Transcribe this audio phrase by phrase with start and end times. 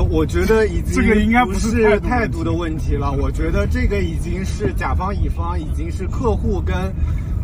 [0.00, 6.74] 呃，我觉得已经这个应该不是是态度的问题了，我觉得这个已经是甲方乙方，已经是客户跟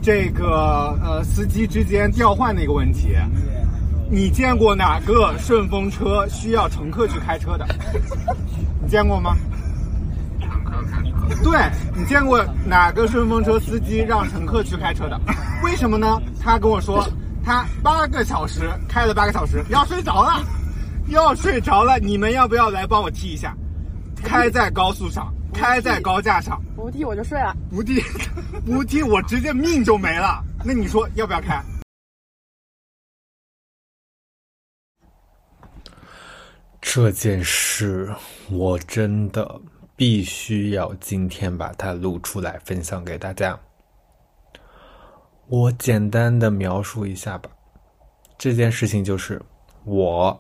[0.03, 3.15] 这个呃司机之间调换的一个问题。
[4.09, 7.67] 你见过哪个顺风车需要乘客去开车的？
[8.81, 9.37] 你见过吗？
[11.43, 11.59] 对
[11.95, 15.21] 你见过哪个顺风车司机让乘客去开车的？
[15.63, 16.23] 为什么呢？
[16.41, 17.07] 他跟我说，
[17.45, 20.41] 他八个小时开了八个小时，要睡着了，
[21.09, 21.99] 要睡着了。
[21.99, 23.57] 你们要不要来帮我踢一下？
[24.25, 27.55] 开在高速上，开在高架上，不踢我就睡了。
[27.71, 28.01] 不踢，
[28.65, 30.43] 不踢我直接命就没了。
[30.65, 31.63] 那你说要不要开？
[36.81, 38.13] 这件事
[38.49, 39.61] 我真的
[39.97, 43.59] 必须要今天把它录出来分享给大家。
[45.49, 47.51] 我简单的描述一下吧。
[48.39, 49.41] 这件事情就是
[49.85, 50.39] 我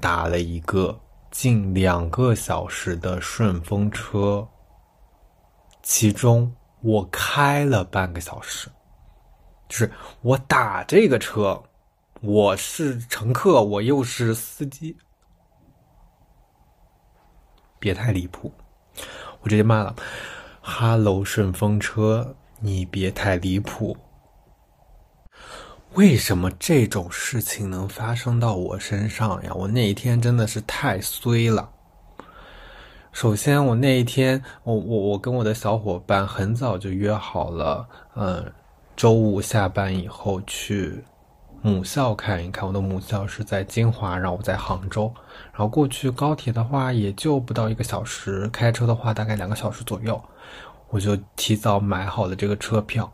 [0.00, 0.98] 打了一个
[1.30, 4.46] 近两个小时的顺风车，
[5.82, 8.68] 其中我开了半个小时，
[9.68, 9.90] 就是
[10.22, 11.62] 我打这个车，
[12.20, 14.96] 我是乘客，我又是司机。
[17.80, 18.52] 别太离谱！
[19.40, 19.94] 我直接骂了
[20.60, 23.96] ：“Hello，顺风车，你别太离谱！
[25.94, 29.52] 为什么这种事情能发生到我身上呀？
[29.54, 31.68] 我那一天真的是太衰了。
[33.12, 38.52] 首先，我那一天，我我我跟我的小伙伴很早就约好了，嗯，
[38.94, 41.02] 周五下班以后去。”
[41.60, 45.12] 母校看一看，我的母校是在金华，然后我在杭州，
[45.50, 50.22] 然后过去高铁的话也就不到一个小时，开车的话大概两个小时左右，
[50.88, 53.12] 我就提早买好了这个车票。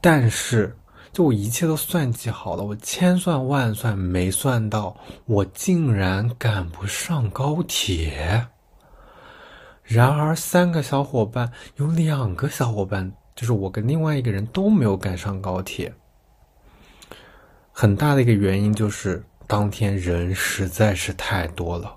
[0.00, 0.72] 但是，
[1.18, 8.46] 就我一切都算计好了，我千算万算没算到，我竟然赶不上高铁。
[9.82, 15.92] 然而，三个小伙伴有两个小伙伴，就是我跟另外一个人都没有赶上高铁。
[17.72, 21.92] 很大的一个原因就是当天人实在是太多了，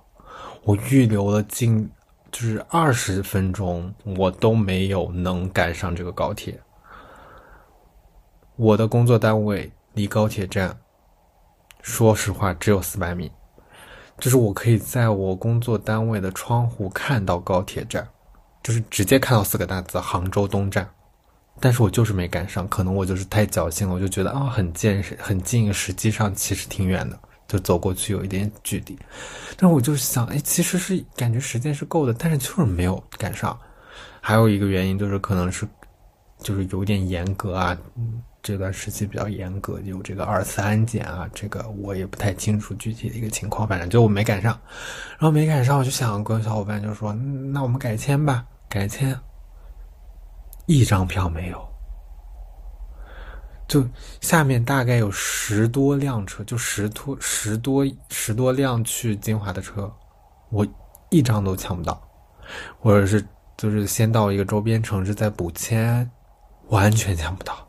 [0.63, 1.87] 我预留了近
[2.31, 6.59] 就是二十分钟，我都没有能赶上这个高铁。
[8.61, 10.77] 我的工作单位离高铁站，
[11.81, 13.31] 说实话只有四百米，
[14.19, 18.07] 就是我可以在我工作单位的窗户看到高铁站，
[18.61, 20.87] 就是直接看到四个大字“杭州东站”。
[21.59, 28.95] 但是我就是没赶上，可能我就是太侥幸了，我就觉得啊很近很近，实际上其实挺远的，就走过去有一点距离。
[29.57, 33.59] 但是我就想，哎，其实是感觉时间是够的，但是就是没有赶上。
[34.21, 35.67] 还有一个原因就是可能是，
[36.37, 37.75] 就是有点严格啊，
[38.43, 44.59] 这段时期比较严格，有这个二次安检啊，这个我也不太清楚具体的一个情况，反正就我没赶上。
[45.11, 49.15] 然后没赶上，我就想跟小伙伴就说，那我们改签吧，改签。
[50.65, 51.67] 一张票没有，
[53.67, 53.85] 就
[54.21, 59.91] 下面大概有十多辆车，就十多十多十多辆去金华的车，
[60.49, 60.65] 我
[61.09, 62.01] 一张都抢不到，
[62.79, 63.23] 或者是
[63.57, 66.09] 就是先到一个周边城市再补签，
[66.69, 67.67] 完全抢不到。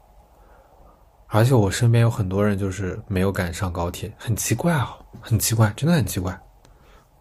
[1.34, 6.38] 而且我身边有很多人就是没有赶上高铁，很奇怪啊，很奇怪，真的很奇怪，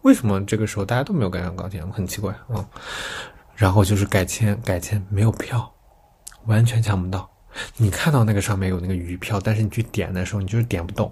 [0.02, 1.82] 为什么这个时候大家都没有赶上高铁？
[1.86, 2.62] 很奇怪啊。
[3.56, 5.72] 然后就是改签，改签没有票，
[6.44, 7.26] 完全抢不到。
[7.78, 11.10] 你看到那个上面有那个余票，但是你去点的时候，你就是点不动。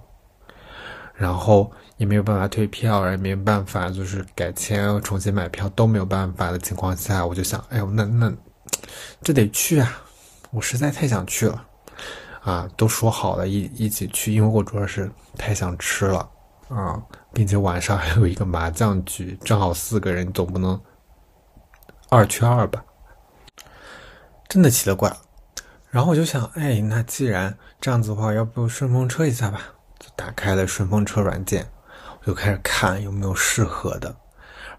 [1.15, 8.31] 然后也没有办法退票，也没有办法就是改签、重新买票都没有办法的情况下，我就想，哎呦，那那
[9.23, 10.03] 这得去啊！
[10.51, 11.67] 我实在太想去了
[12.43, 12.67] 啊！
[12.75, 16.27] 都说好了一一起去，因为我主要是太想吃了
[16.69, 16.99] 啊，
[17.31, 20.79] 并且晚上还有一个麻将局，正好四个人，总不能。
[22.09, 22.83] 二缺二吧，
[24.49, 25.17] 真的奇了怪了。
[25.89, 29.61] 然后我就想，哎，那既然这样子的话，要不顺风车一下吧？
[29.99, 31.69] 就打开了顺风车软件，
[32.21, 34.15] 我就开始看有没有适合的。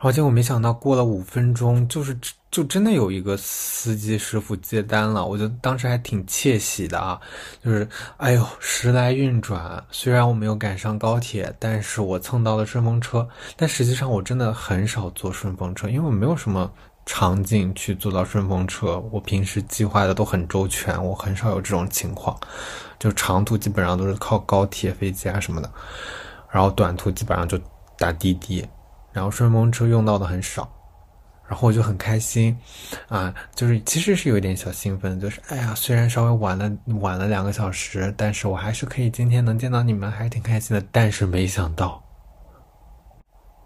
[0.03, 2.19] 然后结果没想到，过了五分钟，就是
[2.51, 5.25] 就真的有一个司机师傅接单了。
[5.25, 7.21] 我就当时还挺窃喜的啊，
[7.65, 9.81] 就是哎呦，时来运转。
[9.93, 13.25] 虽然我没有赶上高铁，但是我蹭到了顺风车。
[13.57, 16.69] 但实际上，我真的很少坐顺风车，因为我没有什么。
[17.05, 22.39] 场景去坐到顺风车，我平时计划的都很周全，我很少有这种情况。
[22.97, 25.69] 就长途基本上都是靠高铁、飞机啊什么的，
[26.49, 27.59] 然后短途基本上就
[27.99, 28.65] 打滴滴，
[29.13, 30.69] 然后顺风车用到的很少。
[31.49, 32.57] 然后我就很开心，
[33.09, 36.71] 啊，就是其实是有一点小兴奋，就是哎呀，虽然稍微晚了
[37.01, 40.83] 晚了两个小时，但是我还是可以今天能见到你们，还挺开心的。
[40.91, 42.03] 但是没想到，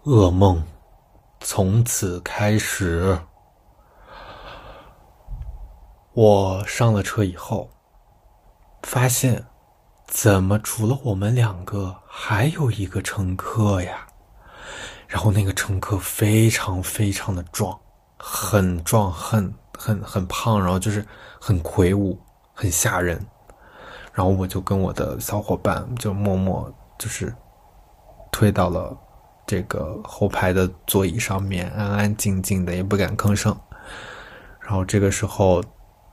[0.03, 0.61] 噩梦
[1.39, 3.17] 从此开始，
[6.11, 7.69] 我上了车以后，
[8.81, 9.45] 发现
[10.07, 14.06] 怎么除了我们两个，还有一个乘客呀？
[15.07, 17.77] 然后那个乘客非常非常的壮，
[18.17, 21.05] 很壮，很很很胖，然后就是
[21.39, 22.19] 很魁梧，
[22.53, 23.19] 很吓人。
[24.13, 27.33] 然后我就跟我的小伙伴就默默就是
[28.31, 28.97] 推到了
[29.45, 33.55] 这个后排的座椅上面，安安静静的，也不敢吭声。
[34.59, 35.63] 然后这个时候，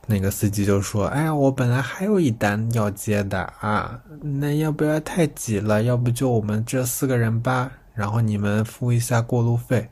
[0.06, 5.82] 那个司机就说：“哎呀，我本来还有一单要接的啊，那要不要太挤了？
[5.82, 9.88] 要不就我们这四个人吧，然后你们付一下过路费。”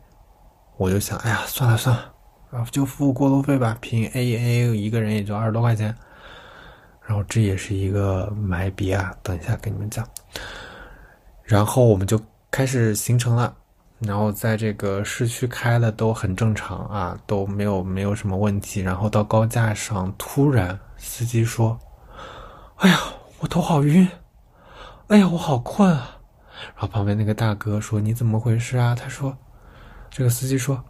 [0.77, 2.13] 我就想：“哎呀，算了算了，
[2.51, 5.95] 啊，就付过路费吧，凭 A A 一个人也就二十多块钱。”
[7.07, 10.07] 然后这也是一个埋笔啊，等一下跟你们讲。
[11.43, 12.21] 然后我们就
[12.51, 13.55] 开始行程了，
[13.99, 18.81] 然后在这个市区开的都很正常啊，都没有没有什么问题。
[18.81, 21.79] 然后到高架上，突然司机说
[22.79, 22.99] ：“哎呀，
[23.41, 24.09] 我头好晕，
[25.09, 26.17] 哎呀，我好困啊。”
[26.69, 29.37] 然后旁边那个大哥说：“你怎么回事啊？”他说
[30.11, 30.83] ：“这个司机说，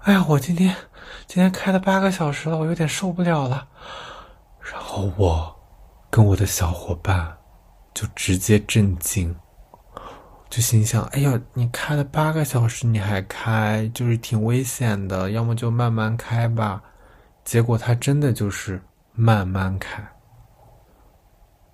[0.00, 0.74] 哎呀，我今天
[1.26, 3.68] 今天开了八个小时了，我有点受不了了。”
[4.60, 5.54] 然后我。
[6.10, 7.36] 跟我的小伙伴
[7.92, 9.36] 就直接震惊，
[10.48, 16.82] 就心想：“哎呀，你开了八个小时你还开，就是挺危险的，要么就慢慢开吧。”
[17.44, 18.82] 结果他真的就是
[19.12, 20.02] 慢慢开，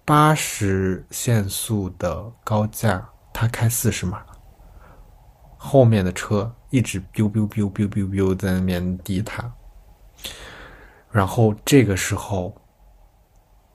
[0.04, 4.24] 八十限速的高架，他开四十码，
[5.58, 9.52] 后面的车一直 biu biu biu biu biu biu 在那边滴他，
[11.10, 12.54] 然后这个时候。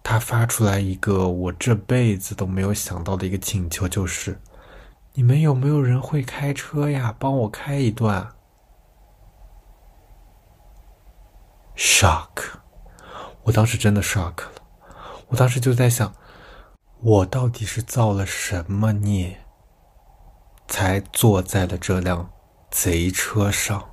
[0.01, 4.41] 他发出来一个我这辈子都没有想到的一个请求，就是
[5.13, 7.15] 你们有没有人会开车呀？
[7.19, 8.27] 帮我开一段。
[11.75, 12.29] shock，
[13.43, 14.51] 我当时真的 shock 了。
[15.27, 16.11] 我当时就在想，
[17.01, 19.39] 我到底是造了什么孽，
[20.69, 22.29] 才坐在了这辆
[22.71, 23.83] 贼车上？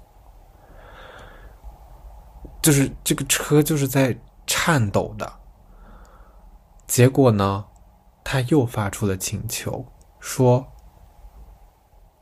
[2.62, 5.32] 就是这个车就是在颤抖的。
[6.86, 7.64] 结果呢，
[8.22, 9.84] 他又发出了请求，
[10.20, 10.66] 说：“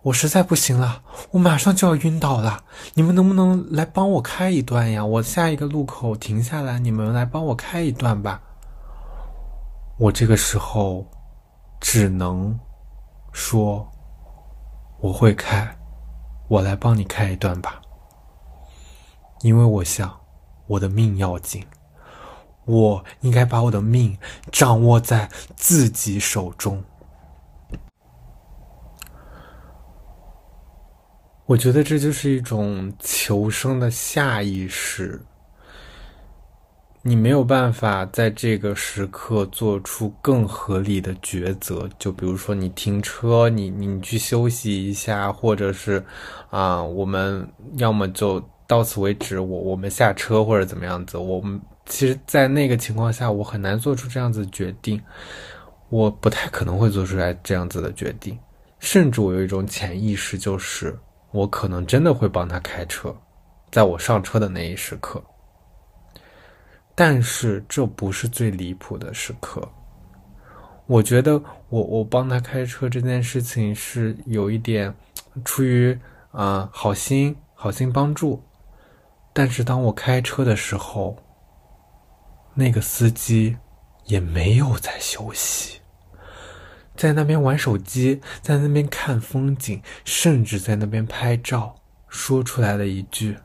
[0.02, 1.02] 我实在不行了，
[1.32, 2.64] 我马上就要晕倒了，
[2.94, 5.04] 你们能不能来帮我开一段呀？
[5.04, 8.40] 我下一个路口停下来，你们来帮我开一段吧。”
[9.98, 11.06] 我这个时候
[11.80, 12.58] 只能
[13.32, 13.86] 说
[15.04, 15.76] ：“我会开，
[16.48, 17.78] 我来帮你开一段吧。”
[19.44, 20.18] 因为我想，
[20.66, 21.62] 我的命要紧。
[22.64, 24.16] 我应该把我的命
[24.50, 26.82] 掌握在自己手中。
[31.44, 35.22] 我觉得这就是一种求生的下意识。
[37.06, 41.86] 你没有办法在这个时刻做出更合理的抉择。
[41.98, 46.02] 就比如说，你停车，你你去休息一下，或者是
[46.48, 47.46] 啊，我们
[47.76, 51.60] 要么就到此为止，我我们下车或者怎么样子，我们。
[51.84, 54.98] 其实，在那个情况下，我很难做出这样子的决定，
[55.90, 58.38] 我不太可能会做出来这样子的决定，
[58.78, 60.98] 甚至我有一种潜意识，就是
[61.32, 63.14] 我可能真的会帮他开车，
[63.70, 65.22] 在我上车的那一时刻。
[66.94, 69.68] 但是这不是最离谱的时刻，
[70.86, 74.94] 我觉得我我帮他开车这件事情是有一点
[75.44, 75.98] 出于
[76.32, 78.42] 啊好心好心帮助，
[79.32, 81.16] 但是当我开车的时候。
[82.56, 83.56] 那个司机
[84.04, 85.80] 也没有在休息，
[86.94, 91.74] 在那边玩手机，在那边看风景，甚至在那边拍照，
[92.08, 93.36] 说出来了一句：“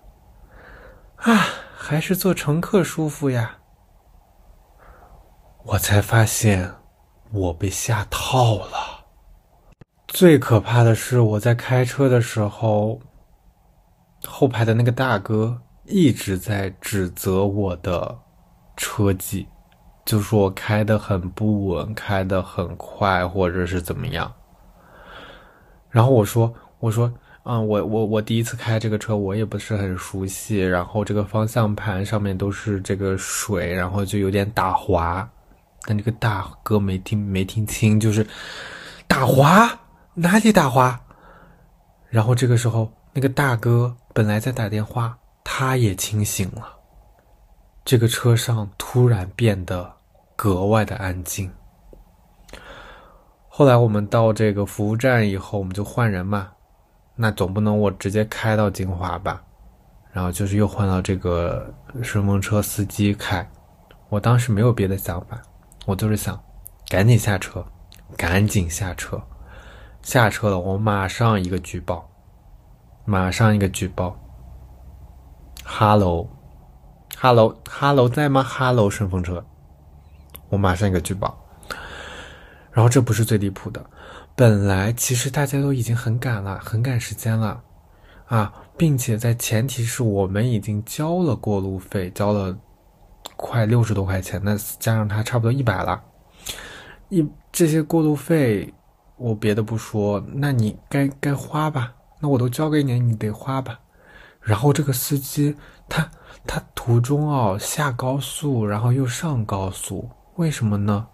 [1.18, 1.48] 啊，
[1.82, 3.58] 还是做乘客舒服呀。”
[5.64, 6.70] 我才发现
[7.32, 9.06] 我被下套了。
[10.08, 13.00] 最可怕的是，我在开车的时候，
[14.26, 18.20] 后排的那个大哥一直在指责我的。
[18.82, 19.46] 车技，
[20.06, 24.34] 就说我开的很不稳，开的很快，或者是怎么样。
[25.90, 27.12] 然后我说：“我说，
[27.52, 30.60] 嗯，我我我第一次开这个车，我也不是很熟悉。
[30.60, 35.28] 然后这个方向盘上面都是这个水，然后就有点打滑。
[35.88, 38.24] 但这个大哥没听没听清，就是
[39.08, 39.68] 打滑
[40.14, 41.00] 哪里打滑？
[42.10, 46.72] 然后这个时候，那个大哥本来在打电话，他也清醒了。”
[47.84, 49.92] 这个车上突然变得
[50.36, 51.52] 格外的安静。
[53.48, 56.50] 后来我们到这个服务站以后，我们就换人嘛。
[57.22, 59.44] 那总不能我直接开到金华吧？
[60.14, 61.70] 然后就是又换到这个
[62.02, 63.46] 顺风车司机开。
[64.08, 65.42] 我当时没有别的想法，
[65.86, 66.42] 我就是想
[66.88, 67.66] 赶紧下车，
[68.16, 69.22] 赶紧下车。
[70.02, 72.10] 下车了，我马上一个举报，
[73.04, 74.18] 马上一个举报。
[75.66, 79.44] Hello，Hello，Hello，在吗？Hello，顺风车，
[80.48, 81.38] 我马上一个举报。
[82.72, 83.86] 然后这不是最离谱的，
[84.40, 87.62] 本来其实大家都已经很赶了，很赶时间了，
[88.28, 92.58] 啊，并且在前提是我们已经交了过路费，交了
[93.36, 96.02] 快六十多块钱，那加上他差不多一百了，
[97.10, 98.74] 一这些过路费。
[99.18, 103.78] 我别的不说，那你该该花吧，那我都交给你，你得花吧。
[104.40, 105.54] 然后这个司机，
[105.90, 106.10] 他
[106.48, 111.06] 他途中哦下高速，然后又上高速，为什么呢？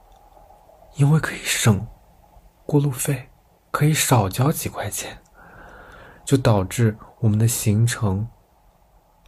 [0.98, 1.84] 因为可以省
[2.66, 3.30] 过路费，
[3.72, 5.18] 可以少交几块钱，
[6.24, 8.28] 就导致我们的行程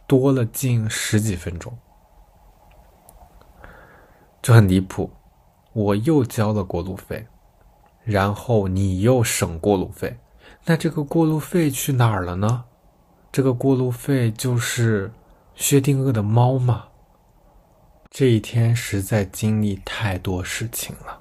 [0.06, 1.76] 多了近十几分钟，
[4.42, 5.10] 就很离谱。
[5.72, 7.26] 我又交了过路费。
[8.04, 10.18] 然后你又省过路费，
[10.64, 12.64] 那这个过路费去哪儿了呢？
[13.30, 15.12] 这个过路费就是
[15.54, 16.88] 薛定谔的猫吗？
[18.08, 21.20] 这一天实在经历太多事情了，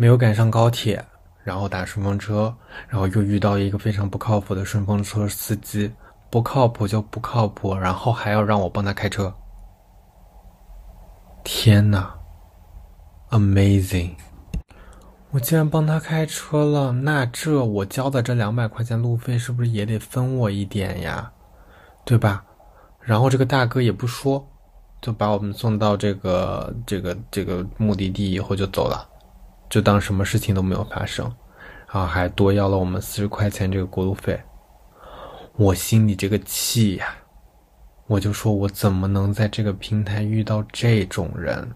[0.00, 1.04] 没有赶上高铁，
[1.44, 2.56] 然后打顺风车，
[2.88, 5.92] 然后又遇到一个非常不靠谱的顺风车司机，
[6.30, 9.30] 不靠谱就不靠谱，然后还要让我帮他开车。
[11.44, 12.14] 天哪
[13.28, 14.14] ，Amazing！
[15.32, 21.30] 我既然帮他开车了，那这我交的这两百块钱路费是不是也得分我一点呀？
[22.06, 22.42] 对吧？
[23.00, 24.48] 然后这个大哥也不说，
[25.02, 29.06] 就把我们送到这个这个这个目的地以后就走了，
[29.70, 31.24] 就当什么事情都没有发生，
[31.86, 34.38] 然后还多要了我们四十块钱这个过路费。
[35.56, 37.14] 我心里这个气呀，
[38.06, 41.70] 我就说我怎么能在这个平台遇到这种人？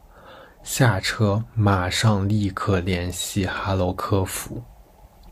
[0.63, 4.63] 下车，马上立刻联系 Hello 客服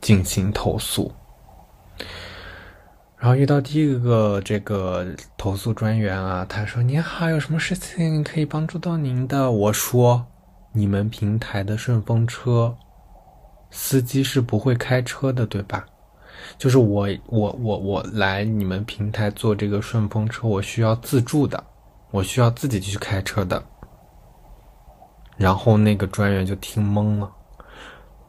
[0.00, 1.10] 进行投诉。
[3.16, 5.06] 然后遇到第一个这个
[5.38, 10.26] 投诉专员啊，他说：“您好，有什么事情可以帮助到您的？”我说
[10.72, 12.74] ：“你们平台的顺风车
[13.70, 15.84] 司机是不会开车的，对吧？
[16.58, 21.62] 就是我我我我来你们平台做这个顺风车，我需要自助的，
[22.10, 23.62] 我需要自己去开车的。”
[25.36, 27.30] 然后那个专员就听懵了，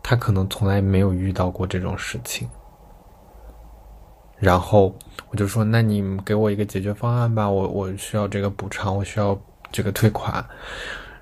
[0.01, 2.47] 他可能从来没有遇到过这种事情。
[4.37, 4.93] 然后
[5.29, 9.37] 我就说：“那你给我一个解决方案吧，我我需要这个补偿，我需要
[9.71, 10.43] 这个退款。”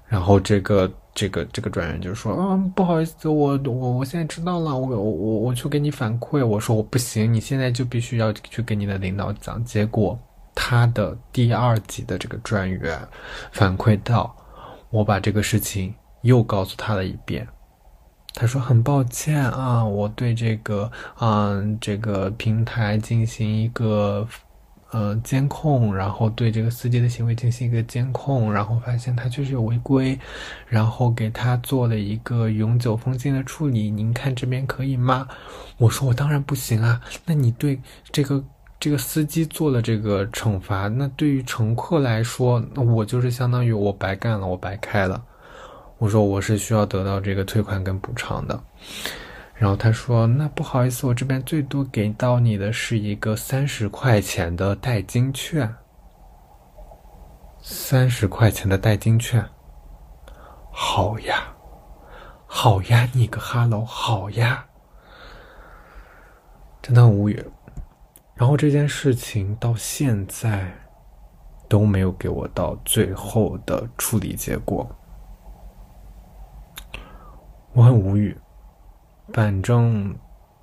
[0.07, 10.17] 然后这个这个这个专员就说：“嗯，不好意思，我我我现在知道了，我我我我去给你反馈。”我说：“我不行，你现在就必须要去跟你的领导讲。”结果
[10.53, 12.99] 他的第二级的这个专员
[13.51, 14.35] 反馈到。
[14.89, 17.47] 我把这个事情又告诉他了一遍，
[18.33, 24.27] 他说很抱歉啊，我对这个啊这个平台进行一个
[24.91, 30.17] 呃监控，然后对这个司机的行为进行一个监控，然后发现他确实有违规，
[30.67, 33.89] 然后给他做了一个永久封禁的处理。
[33.89, 35.27] 您看这边可以吗？
[35.77, 37.79] 我说我当然不行啊，那你对
[38.11, 38.43] 这个。
[38.83, 45.23] 这个司机做了这个惩罚，那对于乘客来说，那我就是相当于我白干了，我白开了。
[45.99, 48.59] 我说我是需要得到这个退款跟补偿的。
[49.61, 55.75] 然后他说：“那不好意思，我这边最多给到你的是一个三十块钱的代金券。
[57.61, 59.47] 三十块钱的代金券，
[60.71, 61.53] 好呀，
[62.47, 64.65] 好呀，你个哈喽，好呀，
[66.81, 67.45] 真的很无语。”
[68.33, 70.73] 然后这件事情到现在
[71.69, 74.89] 都没有给我到最后的处理结果，
[77.73, 78.35] 我很无语。
[79.33, 80.15] 反正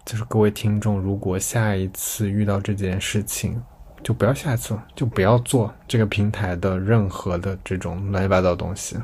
[0.04, 3.62] 就是各位听众，如果下一次遇到这件事情，
[4.02, 8.96] 就不要下一次，就不要做这个平台的任何的这种乱七八糟东西，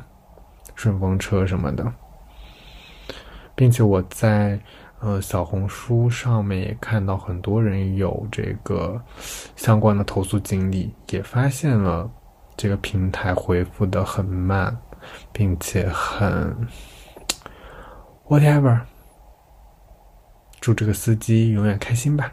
[0.75, 1.93] 顺风车什么的，
[3.55, 4.59] 并且我在。
[5.01, 8.99] 呃，小红书上面也看到很多人有这个
[9.55, 12.11] 相关的投诉经历，也发现了
[12.57, 14.75] 这个平台回复的很慢，
[15.31, 16.57] 并且很
[18.27, 18.81] whatever。
[20.65, 22.33] 祝这个司机永远开心吧。